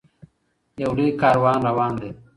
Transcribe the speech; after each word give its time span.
یو 0.81 0.91
لوی 0.97 1.09
کاروان 1.21 1.59
روان 1.67 1.91
دی. 2.01 2.09